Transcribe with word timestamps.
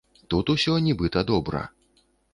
Тут 0.33 0.45
усё, 0.53 0.73
нібыта, 0.87 1.23
добра. 1.33 1.63